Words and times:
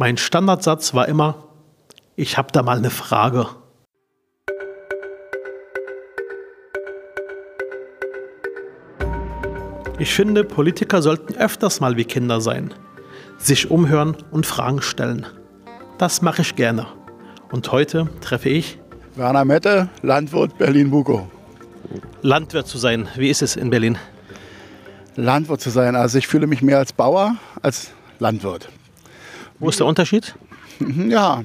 Mein 0.00 0.16
Standardsatz 0.16 0.94
war 0.94 1.08
immer, 1.08 1.48
ich 2.14 2.38
habe 2.38 2.52
da 2.52 2.62
mal 2.62 2.78
eine 2.78 2.88
Frage. 2.88 3.48
Ich 9.98 10.14
finde, 10.14 10.44
Politiker 10.44 11.02
sollten 11.02 11.34
öfters 11.34 11.80
mal 11.80 11.96
wie 11.96 12.04
Kinder 12.04 12.40
sein, 12.40 12.72
sich 13.38 13.72
umhören 13.72 14.16
und 14.30 14.46
Fragen 14.46 14.82
stellen. 14.82 15.26
Das 15.98 16.22
mache 16.22 16.42
ich 16.42 16.54
gerne. 16.54 16.86
Und 17.50 17.72
heute 17.72 18.08
treffe 18.20 18.50
ich 18.50 18.78
Werner 19.16 19.44
Mette, 19.44 19.88
Landwirt 20.02 20.56
Berlin-Bukow. 20.58 21.22
Landwirt 22.22 22.68
zu 22.68 22.78
sein. 22.78 23.08
Wie 23.16 23.30
ist 23.30 23.42
es 23.42 23.56
in 23.56 23.70
Berlin? 23.70 23.98
Landwirt 25.16 25.60
zu 25.60 25.70
sein. 25.70 25.96
Also 25.96 26.18
ich 26.18 26.28
fühle 26.28 26.46
mich 26.46 26.62
mehr 26.62 26.78
als 26.78 26.92
Bauer 26.92 27.34
als 27.62 27.90
Landwirt. 28.20 28.68
Wo 29.58 29.68
ist 29.68 29.80
der 29.80 29.86
Unterschied? 29.86 30.34
Ja, 31.08 31.42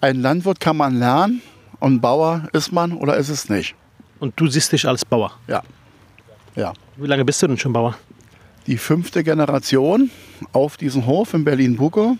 ein 0.00 0.22
Landwirt 0.22 0.58
kann 0.58 0.78
man 0.78 0.98
lernen 0.98 1.42
und 1.78 2.00
Bauer 2.00 2.48
ist 2.54 2.72
man 2.72 2.92
oder 2.92 3.16
ist 3.18 3.28
es 3.28 3.50
nicht. 3.50 3.74
Und 4.18 4.32
du 4.36 4.46
siehst 4.46 4.72
dich 4.72 4.88
als 4.88 5.04
Bauer. 5.04 5.32
Ja. 5.46 5.62
Ja. 6.56 6.72
Wie 6.96 7.06
lange 7.06 7.24
bist 7.24 7.42
du 7.42 7.48
denn 7.48 7.58
schon 7.58 7.74
Bauer? 7.74 7.94
Die 8.66 8.78
fünfte 8.78 9.22
Generation 9.22 10.10
auf 10.52 10.78
diesem 10.78 11.04
Hof 11.06 11.34
in 11.34 11.44
Berlin-Bukow. 11.44 12.16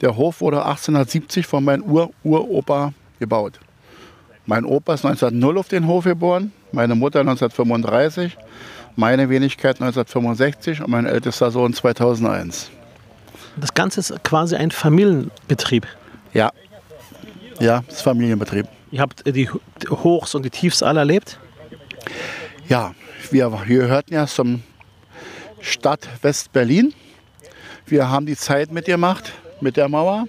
Der 0.00 0.16
Hof 0.16 0.40
wurde 0.40 0.64
1870 0.64 1.46
von 1.46 1.62
meinem 1.62 1.84
Ur-Uropa 1.84 2.92
gebaut. 3.20 3.60
Mein 4.46 4.64
Opa 4.64 4.94
ist 4.94 5.04
1900 5.04 5.58
auf 5.58 5.68
den 5.68 5.86
Hof 5.86 6.04
geboren, 6.04 6.52
meine 6.72 6.94
Mutter 6.94 7.20
1935, 7.20 8.36
meine 8.94 9.28
Wenigkeit 9.28 9.80
1965 9.80 10.82
und 10.82 10.90
mein 10.90 11.06
ältester 11.06 11.50
Sohn 11.50 11.74
2001. 11.74 12.70
Das 13.56 13.74
Ganze 13.74 14.00
ist 14.00 14.24
quasi 14.24 14.56
ein 14.56 14.70
Familienbetrieb. 14.70 15.86
Ja, 16.32 16.52
ja, 17.58 17.82
das 17.86 17.96
ist 17.96 18.02
Familienbetrieb. 18.02 18.66
Ihr 18.90 19.00
habt 19.00 19.26
die 19.26 19.48
Hochs 19.90 20.34
und 20.34 20.44
die 20.44 20.50
Tiefs 20.50 20.82
alle 20.82 21.00
erlebt? 21.00 21.38
Ja, 22.68 22.94
wir, 23.30 23.50
wir 23.66 23.80
gehörten 23.80 24.14
ja 24.14 24.26
zum 24.26 24.62
Stadt 25.60 26.06
West-Berlin. 26.22 26.94
Wir 27.86 28.10
haben 28.10 28.26
die 28.26 28.36
Zeit 28.36 28.72
mitgemacht 28.72 29.32
mit 29.60 29.76
der 29.76 29.88
Mauer, 29.88 30.26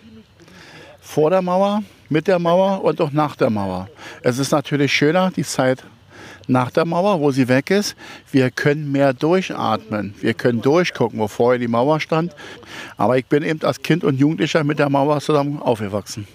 vor 1.01 1.29
der 1.29 1.41
Mauer, 1.41 1.83
mit 2.09 2.27
der 2.27 2.39
Mauer 2.39 2.83
und 2.83 3.01
auch 3.01 3.11
nach 3.11 3.35
der 3.35 3.49
Mauer. 3.49 3.89
Es 4.21 4.39
ist 4.39 4.51
natürlich 4.51 4.93
schöner, 4.93 5.31
die 5.35 5.43
Zeit 5.43 5.83
nach 6.47 6.71
der 6.71 6.85
Mauer, 6.85 7.19
wo 7.19 7.31
sie 7.31 7.47
weg 7.47 7.71
ist. 7.71 7.95
Wir 8.31 8.51
können 8.51 8.91
mehr 8.91 9.13
durchatmen. 9.13 10.15
Wir 10.21 10.33
können 10.33 10.61
durchgucken, 10.61 11.19
wo 11.19 11.27
vorher 11.27 11.59
die 11.59 11.67
Mauer 11.67 11.99
stand. 11.99 12.35
Aber 12.95 13.17
ich 13.17 13.25
bin 13.25 13.43
eben 13.43 13.61
als 13.63 13.81
Kind 13.81 14.03
und 14.03 14.19
Jugendlicher 14.19 14.63
mit 14.63 14.79
der 14.79 14.89
Mauer 14.89 15.19
zusammen 15.19 15.61
aufgewachsen. 15.61 16.27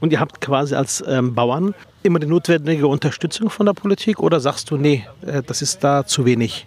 Und 0.00 0.12
ihr 0.12 0.20
habt 0.20 0.40
quasi 0.40 0.74
als 0.74 1.02
ähm, 1.06 1.34
Bauern 1.34 1.74
immer 2.02 2.18
die 2.18 2.26
notwendige 2.26 2.86
Unterstützung 2.86 3.50
von 3.50 3.66
der 3.66 3.72
Politik 3.72 4.20
oder 4.20 4.40
sagst 4.40 4.70
du, 4.70 4.76
nee, 4.76 5.06
äh, 5.26 5.42
das 5.42 5.62
ist 5.62 5.84
da 5.84 6.06
zu 6.06 6.24
wenig? 6.24 6.66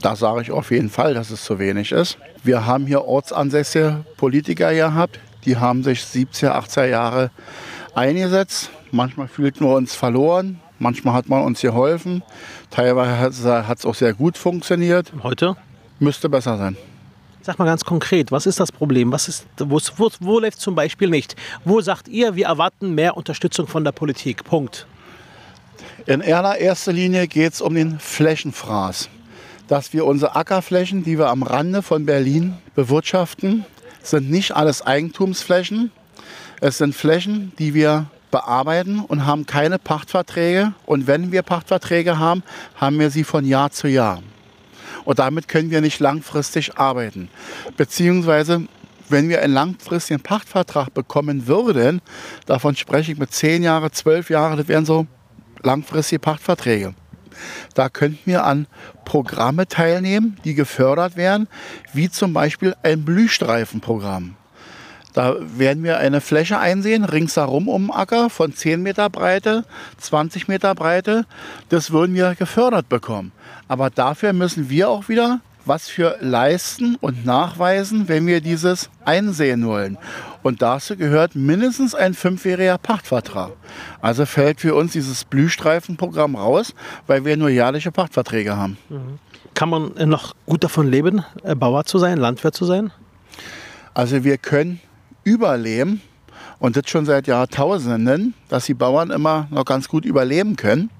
Da 0.00 0.16
sage 0.16 0.42
ich 0.42 0.50
auf 0.50 0.70
jeden 0.70 0.90
Fall, 0.90 1.14
dass 1.14 1.30
es 1.30 1.44
zu 1.44 1.58
wenig 1.58 1.92
ist. 1.92 2.18
Wir 2.42 2.66
haben 2.66 2.86
hier 2.86 3.04
ortsansässige 3.04 4.04
Politiker 4.16 4.74
gehabt, 4.74 5.20
die 5.44 5.56
haben 5.56 5.82
sich 5.82 6.00
70er, 6.00 6.52
80er 6.52 6.86
Jahre 6.86 7.30
eingesetzt. 7.94 8.70
Manchmal 8.90 9.28
fühlten 9.28 9.64
wir 9.64 9.74
uns 9.74 9.94
verloren, 9.94 10.60
manchmal 10.82 11.14
hat 11.14 11.28
man 11.28 11.42
uns 11.42 11.60
geholfen. 11.60 12.22
Teilweise 12.70 13.66
hat 13.66 13.78
es 13.78 13.86
auch 13.86 13.94
sehr 13.94 14.12
gut 14.12 14.36
funktioniert. 14.36 15.12
Heute? 15.22 15.56
Müsste 15.98 16.28
besser 16.28 16.58
sein. 16.58 16.76
Sag 17.40 17.58
mal 17.58 17.64
ganz 17.64 17.84
konkret, 17.84 18.30
was 18.30 18.46
ist 18.46 18.60
das 18.60 18.70
Problem? 18.70 19.10
Was 19.10 19.26
ist, 19.26 19.46
wo, 19.58 19.80
wo, 19.96 20.10
wo 20.20 20.38
läuft 20.38 20.60
zum 20.60 20.74
Beispiel 20.74 21.08
nicht? 21.08 21.34
Wo 21.64 21.80
sagt 21.80 22.06
ihr, 22.08 22.36
wir 22.36 22.46
erwarten 22.46 22.94
mehr 22.94 23.16
Unterstützung 23.16 23.66
von 23.66 23.82
der 23.82 23.92
Politik? 23.92 24.44
Punkt. 24.44 24.86
In 26.06 26.20
erster 26.20 26.92
Linie 26.92 27.26
geht 27.26 27.54
es 27.54 27.60
um 27.60 27.74
den 27.74 27.98
Flächenfraß. 27.98 29.08
Dass 29.68 29.92
wir 29.92 30.04
unsere 30.04 30.36
Ackerflächen, 30.36 31.02
die 31.02 31.18
wir 31.18 31.28
am 31.28 31.42
Rande 31.42 31.82
von 31.82 32.04
Berlin 32.06 32.58
bewirtschaften, 32.74 33.64
sind 34.02 34.30
nicht 34.30 34.54
alles 34.54 34.82
Eigentumsflächen. 34.82 35.90
Es 36.60 36.78
sind 36.78 36.94
Flächen, 36.94 37.52
die 37.58 37.74
wir 37.74 38.06
bearbeiten 38.32 38.98
und 38.98 39.24
haben 39.24 39.46
keine 39.46 39.78
Pachtverträge. 39.78 40.74
Und 40.84 41.06
wenn 41.06 41.30
wir 41.30 41.42
Pachtverträge 41.42 42.18
haben, 42.18 42.42
haben 42.74 42.98
wir 42.98 43.10
sie 43.10 43.22
von 43.22 43.44
Jahr 43.44 43.70
zu 43.70 43.86
Jahr. 43.86 44.20
Und 45.04 45.20
damit 45.20 45.46
können 45.46 45.70
wir 45.70 45.80
nicht 45.80 46.00
langfristig 46.00 46.76
arbeiten. 46.78 47.28
Beziehungsweise, 47.76 48.66
wenn 49.08 49.28
wir 49.28 49.42
einen 49.42 49.54
langfristigen 49.54 50.20
Pachtvertrag 50.20 50.92
bekommen 50.92 51.46
würden, 51.46 52.00
davon 52.46 52.74
spreche 52.74 53.12
ich 53.12 53.18
mit 53.18 53.32
zehn 53.32 53.62
Jahren, 53.62 53.92
zwölf 53.92 54.30
Jahren, 54.30 54.56
das 54.56 54.66
wären 54.66 54.84
so 54.84 55.06
langfristige 55.62 56.18
Pachtverträge. 56.18 56.94
Da 57.74 57.88
könnten 57.88 58.20
wir 58.24 58.44
an 58.44 58.66
Programme 59.04 59.66
teilnehmen, 59.66 60.38
die 60.44 60.54
gefördert 60.54 61.16
werden, 61.16 61.48
wie 61.92 62.10
zum 62.10 62.32
Beispiel 62.32 62.74
ein 62.82 63.04
Blühstreifenprogramm. 63.04 64.36
Da 65.12 65.36
werden 65.40 65.82
wir 65.84 65.98
eine 65.98 66.20
Fläche 66.20 66.58
einsehen, 66.58 67.04
ringsherum 67.04 67.68
um 67.68 67.88
den 67.88 67.90
Acker 67.90 68.30
von 68.30 68.54
10 68.54 68.82
Meter 68.82 69.10
Breite, 69.10 69.64
20 69.98 70.48
Meter 70.48 70.74
Breite. 70.74 71.26
Das 71.68 71.90
würden 71.90 72.14
wir 72.14 72.34
gefördert 72.34 72.88
bekommen. 72.88 73.32
Aber 73.68 73.90
dafür 73.90 74.32
müssen 74.32 74.70
wir 74.70 74.88
auch 74.88 75.08
wieder 75.08 75.40
was 75.64 75.88
für 75.88 76.16
leisten 76.20 76.96
und 76.96 77.24
nachweisen, 77.24 78.08
wenn 78.08 78.26
wir 78.26 78.40
dieses 78.40 78.90
einsehen 79.04 79.66
wollen. 79.66 79.98
Und 80.42 80.60
dazu 80.60 80.96
gehört 80.96 81.36
mindestens 81.36 81.94
ein 81.94 82.14
fünfjähriger 82.14 82.78
Pachtvertrag. 82.78 83.52
Also 84.00 84.26
fällt 84.26 84.60
für 84.60 84.74
uns 84.74 84.92
dieses 84.92 85.24
Blühstreifenprogramm 85.24 86.34
raus, 86.34 86.74
weil 87.06 87.24
wir 87.24 87.36
nur 87.36 87.48
jährliche 87.48 87.92
Pachtverträge 87.92 88.56
haben. 88.56 88.76
Mhm. 88.88 89.18
Kann 89.54 89.68
man 89.68 89.92
noch 90.08 90.34
gut 90.46 90.64
davon 90.64 90.88
leben, 90.88 91.24
äh, 91.44 91.54
Bauer 91.54 91.84
zu 91.84 91.98
sein, 91.98 92.18
Landwirt 92.18 92.56
zu 92.56 92.64
sein? 92.64 92.90
Also 93.94 94.24
wir 94.24 94.38
können 94.38 94.80
überleben 95.24 96.00
und 96.58 96.76
das 96.76 96.88
schon 96.88 97.06
seit 97.06 97.26
Jahrtausenden, 97.26 98.34
dass 98.48 98.66
die 98.66 98.74
Bauern 98.74 99.10
immer 99.10 99.48
noch 99.50 99.64
ganz 99.64 99.88
gut 99.88 100.04
überleben 100.04 100.56
können. 100.56 100.90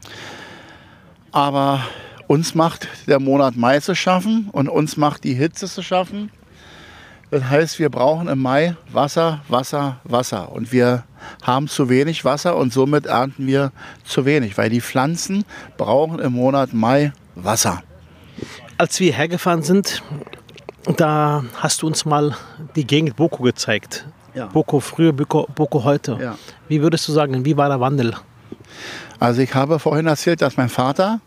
Aber 1.30 1.86
uns 2.26 2.54
macht 2.54 2.88
der 3.06 3.20
Monat 3.20 3.56
Mai 3.56 3.80
zu 3.80 3.94
schaffen 3.94 4.48
und 4.52 4.68
uns 4.68 4.96
macht 4.96 5.24
die 5.24 5.34
Hitze 5.34 5.66
zu 5.66 5.82
schaffen. 5.82 6.30
Das 7.30 7.44
heißt, 7.44 7.78
wir 7.78 7.88
brauchen 7.88 8.28
im 8.28 8.40
Mai 8.40 8.76
Wasser, 8.92 9.42
Wasser, 9.48 10.00
Wasser. 10.04 10.52
Und 10.52 10.70
wir 10.70 11.04
haben 11.42 11.66
zu 11.66 11.88
wenig 11.88 12.26
Wasser 12.26 12.56
und 12.56 12.72
somit 12.72 13.06
ernten 13.06 13.46
wir 13.46 13.72
zu 14.04 14.26
wenig, 14.26 14.58
weil 14.58 14.68
die 14.68 14.82
Pflanzen 14.82 15.44
brauchen 15.78 16.18
im 16.18 16.32
Monat 16.32 16.74
Mai 16.74 17.12
Wasser. 17.34 17.82
Als 18.76 19.00
wir 19.00 19.14
hergefahren 19.14 19.62
sind, 19.62 20.02
da 20.97 21.44
hast 21.56 21.82
du 21.82 21.87
uns 21.87 22.04
mal 22.04 22.37
die 22.76 22.87
Gegend 22.87 23.16
Boko 23.16 23.43
gezeigt. 23.43 24.06
Ja. 24.34 24.46
Boko 24.46 24.81
früher, 24.81 25.12
Boko, 25.12 25.46
Boko 25.55 25.84
heute. 25.84 26.19
Ja. 26.20 26.38
Wie 26.69 26.81
würdest 26.82 27.06
du 27.06 27.12
sagen, 27.12 27.44
wie 27.44 27.56
war 27.56 27.69
der 27.69 27.81
Wandel? 27.81 28.14
Also 29.20 29.40
ich 29.40 29.55
habe 29.55 29.79
vorhin 29.79 30.06
erzählt, 30.06 30.43
dass 30.43 30.56
mein 30.56 30.69
Vater 30.69 31.20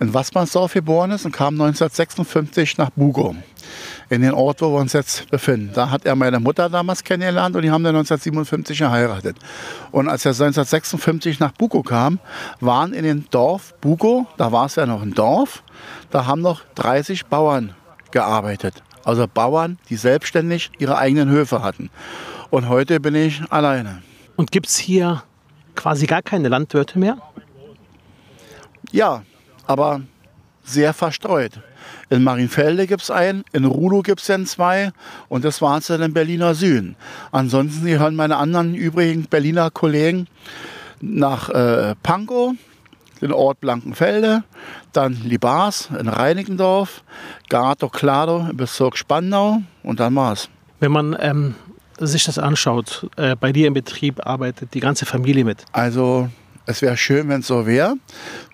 in 0.00 0.14
Wassmannsdorf 0.14 0.72
geboren 0.72 1.10
ist 1.10 1.26
und 1.26 1.32
kam 1.32 1.60
1956 1.60 2.78
nach 2.78 2.90
Bugo, 2.90 3.36
in 4.08 4.22
den 4.22 4.32
Ort, 4.32 4.62
wo 4.62 4.72
wir 4.72 4.80
uns 4.80 4.94
jetzt 4.94 5.30
befinden. 5.30 5.70
Da 5.74 5.90
hat 5.90 6.06
er 6.06 6.16
meine 6.16 6.40
Mutter 6.40 6.70
damals 6.70 7.04
kennengelernt 7.04 7.54
und 7.54 7.62
die 7.62 7.70
haben 7.70 7.84
dann 7.84 7.96
1957 7.96 8.78
geheiratet. 8.78 9.36
Und 9.92 10.08
als 10.08 10.24
er 10.24 10.30
1956 10.30 11.38
nach 11.38 11.52
Bugo 11.52 11.82
kam, 11.82 12.18
waren 12.60 12.94
in 12.94 13.04
dem 13.04 13.28
Dorf 13.30 13.74
Bugo, 13.80 14.26
da 14.36 14.50
war 14.50 14.66
es 14.66 14.76
ja 14.76 14.86
noch 14.86 15.02
ein 15.02 15.12
Dorf, 15.12 15.62
da 16.10 16.26
haben 16.26 16.40
noch 16.40 16.62
30 16.76 17.26
Bauern 17.26 17.74
gearbeitet. 18.10 18.82
Also 19.04 19.26
Bauern, 19.26 19.78
die 19.90 19.96
selbstständig 19.96 20.70
ihre 20.78 20.98
eigenen 20.98 21.28
Höfe 21.28 21.62
hatten. 21.62 21.90
Und 22.50 22.68
heute 22.68 23.00
bin 23.00 23.14
ich 23.14 23.42
alleine. 23.50 24.02
Und 24.36 24.50
gibt 24.50 24.66
es 24.66 24.76
hier 24.76 25.22
quasi 25.74 26.06
gar 26.06 26.22
keine 26.22 26.48
Landwirte 26.48 26.98
mehr? 26.98 27.18
Ja, 28.90 29.22
aber 29.66 30.02
sehr 30.64 30.94
verstreut. 30.94 31.60
In 32.10 32.22
Marienfelde 32.22 32.86
gibt 32.86 33.02
es 33.02 33.10
einen, 33.10 33.44
in 33.52 33.64
Rudow 33.64 34.02
gibt 34.02 34.20
es 34.20 34.26
dann 34.26 34.46
zwei 34.46 34.92
und 35.28 35.44
das 35.44 35.60
war 35.60 35.78
es 35.78 35.86
dann 35.86 36.02
im 36.02 36.14
Berliner 36.14 36.54
Süden. 36.54 36.96
Ansonsten 37.32 37.86
gehören 37.86 38.14
meine 38.16 38.36
anderen 38.36 38.74
übrigen 38.74 39.24
Berliner 39.24 39.70
Kollegen 39.70 40.26
nach 41.00 41.48
äh, 41.50 41.94
Pankow, 42.02 42.54
den 43.24 43.32
Ort 43.32 43.60
Blankenfelde, 43.60 44.44
dann 44.92 45.14
Libars 45.24 45.88
in 45.98 46.08
Reinickendorf, 46.08 47.02
Gato 47.48 47.88
Clado 47.88 48.46
im 48.50 48.56
Bezirk 48.56 48.96
Spandau 48.98 49.62
und 49.82 49.98
dann 49.98 50.14
war's. 50.14 50.48
Wenn 50.78 50.92
man 50.92 51.16
ähm, 51.18 51.54
sich 51.98 52.24
das 52.24 52.38
anschaut, 52.38 53.08
äh, 53.16 53.34
bei 53.34 53.52
dir 53.52 53.66
im 53.66 53.74
Betrieb 53.74 54.26
arbeitet 54.26 54.74
die 54.74 54.80
ganze 54.80 55.06
Familie 55.06 55.44
mit. 55.44 55.64
Also 55.72 56.28
es 56.66 56.82
wäre 56.82 56.96
schön, 56.96 57.28
wenn 57.28 57.40
es 57.40 57.46
so 57.46 57.66
wäre. 57.66 57.96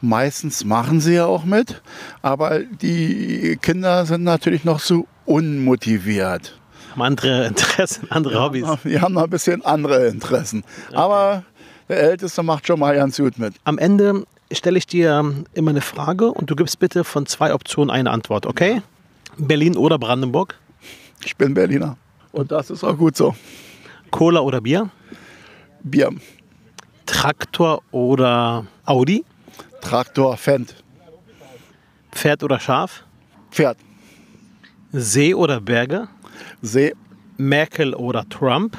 Meistens 0.00 0.64
machen 0.64 1.00
sie 1.00 1.14
ja 1.14 1.26
auch 1.26 1.44
mit, 1.44 1.82
aber 2.22 2.60
die 2.60 3.58
Kinder 3.60 4.06
sind 4.06 4.22
natürlich 4.22 4.64
noch 4.64 4.78
so 4.78 5.06
unmotiviert. 5.26 6.56
Haben 6.92 7.02
andere 7.02 7.46
Interessen, 7.48 8.08
andere 8.10 8.40
Hobbys. 8.40 8.66
Die 8.84 9.00
haben 9.00 9.14
noch 9.14 9.24
ein 9.24 9.30
bisschen 9.30 9.64
andere 9.64 10.06
Interessen. 10.06 10.62
Okay. 10.88 10.96
Aber 10.96 11.44
der 11.88 12.00
Älteste 12.02 12.44
macht 12.44 12.68
schon 12.68 12.78
mal 12.78 12.94
ganz 12.94 13.16
gut 13.16 13.38
mit. 13.38 13.54
Am 13.64 13.76
Ende 13.76 14.24
stelle 14.52 14.78
ich 14.78 14.86
dir 14.86 15.44
immer 15.54 15.70
eine 15.70 15.80
Frage 15.80 16.32
und 16.32 16.50
du 16.50 16.56
gibst 16.56 16.78
bitte 16.78 17.04
von 17.04 17.26
zwei 17.26 17.54
Optionen 17.54 17.90
eine 17.90 18.10
Antwort, 18.10 18.46
okay? 18.46 18.82
Berlin 19.36 19.76
oder 19.76 19.98
Brandenburg? 19.98 20.58
Ich 21.24 21.36
bin 21.36 21.54
Berliner. 21.54 21.96
Und 22.32 22.50
das 22.52 22.70
ist 22.70 22.84
auch 22.84 22.96
gut 22.96 23.16
so. 23.16 23.34
Cola 24.10 24.40
oder 24.40 24.60
Bier? 24.60 24.90
Bier. 25.82 26.10
Traktor 27.06 27.82
oder 27.90 28.66
Audi? 28.84 29.24
Traktor, 29.80 30.36
Fendt. 30.36 30.74
Pferd 32.12 32.42
oder 32.42 32.60
Schaf? 32.60 33.04
Pferd. 33.50 33.78
See 34.92 35.34
oder 35.34 35.60
Berge? 35.60 36.08
See. 36.62 36.94
Merkel 37.36 37.94
oder 37.94 38.28
Trump? 38.28 38.76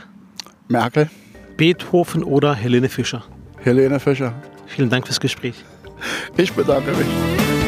Merkel. 0.68 1.10
Beethoven 1.58 2.24
oder 2.24 2.54
Helene 2.54 2.90
Fischer? 2.90 3.24
Helene 3.58 4.00
Fischer. 4.00 4.34
Vielen 4.76 4.90
Dank 4.90 5.06
fürs 5.06 5.20
Gespräch. 5.20 5.56
Ich 6.38 6.54
bedanke 6.54 6.92
mich. 6.92 7.61